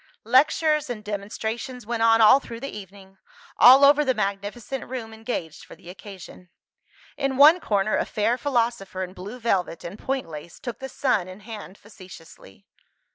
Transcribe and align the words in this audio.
Lectures 0.25 0.89
and 0.89 1.03
demonstrations 1.03 1.85
went 1.85 2.01
on 2.01 2.21
all 2.21 2.39
through 2.39 2.59
the 2.61 2.75
evening, 2.75 3.19
all 3.59 3.85
over 3.85 4.03
the 4.03 4.15
magnificent 4.15 4.83
room 4.89 5.13
engaged 5.13 5.63
for 5.63 5.75
the 5.75 5.91
occasion. 5.91 6.49
In 7.17 7.37
one 7.37 7.59
corner, 7.59 7.95
a 7.97 8.05
fair 8.05 8.35
philosopher 8.35 9.03
in 9.03 9.13
blue 9.13 9.37
velvet 9.39 9.83
and 9.83 9.99
point 9.99 10.27
lace, 10.27 10.59
took 10.59 10.79
the 10.79 10.89
Sun 10.89 11.27
in 11.27 11.41
hand 11.41 11.77
facetiously. 11.77 12.65